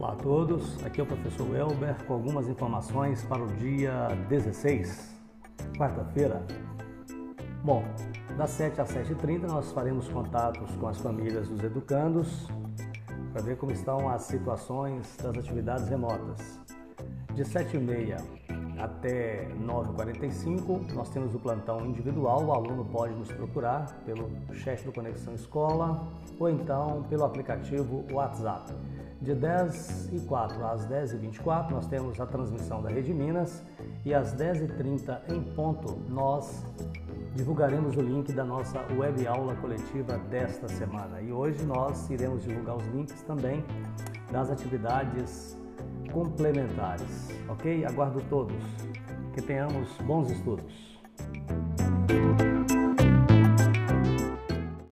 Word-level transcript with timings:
Olá 0.00 0.12
a 0.12 0.16
todos, 0.16 0.82
aqui 0.82 0.98
é 0.98 1.04
o 1.04 1.06
professor 1.06 1.54
Elber 1.54 1.94
com 2.06 2.14
algumas 2.14 2.48
informações 2.48 3.22
para 3.22 3.42
o 3.42 3.46
dia 3.48 4.08
16, 4.30 5.14
quarta-feira. 5.76 6.42
Bom, 7.62 7.84
das 8.34 8.48
7 8.48 8.80
às 8.80 8.90
7h30 8.94 9.42
nós 9.42 9.70
faremos 9.72 10.08
contatos 10.08 10.74
com 10.76 10.88
as 10.88 10.98
famílias 10.98 11.50
dos 11.50 11.62
educandos 11.62 12.48
para 13.34 13.42
ver 13.42 13.58
como 13.58 13.72
estão 13.72 14.08
as 14.08 14.22
situações 14.22 15.18
das 15.18 15.36
atividades 15.36 15.86
remotas. 15.90 16.58
De 17.34 17.42
7h30 17.42 18.24
até 18.78 19.50
9h45 19.62 20.94
nós 20.94 21.10
temos 21.10 21.34
o 21.34 21.38
plantão 21.38 21.84
individual, 21.84 22.42
o 22.46 22.52
aluno 22.54 22.86
pode 22.86 23.12
nos 23.12 23.30
procurar 23.30 23.84
pelo 24.06 24.30
chat 24.54 24.82
do 24.82 24.92
Conexão 24.92 25.34
Escola 25.34 26.08
ou 26.38 26.48
então 26.48 27.02
pelo 27.10 27.24
aplicativo 27.24 28.06
WhatsApp. 28.10 28.72
De 29.20 29.34
10 29.34 30.14
e 30.14 30.20
4 30.20 30.64
às 30.66 30.86
10 30.86 31.12
e 31.12 31.16
24 31.18 31.74
nós 31.74 31.86
temos 31.86 32.18
a 32.18 32.24
transmissão 32.24 32.80
da 32.80 32.88
Rede 32.88 33.12
Minas 33.12 33.62
e 34.02 34.14
às 34.14 34.32
10 34.32 34.62
e 34.62 34.68
30 34.68 35.22
em 35.28 35.42
ponto 35.42 35.98
nós 36.08 36.64
divulgaremos 37.34 37.96
o 37.96 38.00
link 38.00 38.32
da 38.32 38.44
nossa 38.44 38.80
web 38.96 39.26
aula 39.26 39.54
coletiva 39.56 40.16
desta 40.30 40.66
semana. 40.68 41.20
E 41.20 41.30
hoje 41.30 41.62
nós 41.64 42.08
iremos 42.08 42.44
divulgar 42.44 42.76
os 42.76 42.86
links 42.88 43.22
também 43.22 43.62
das 44.32 44.50
atividades 44.50 45.54
complementares, 46.12 47.28
ok? 47.46 47.84
Aguardo 47.84 48.22
todos. 48.30 48.56
Que 49.34 49.42
tenhamos 49.42 49.88
bons 49.98 50.30
estudos. 50.30 50.99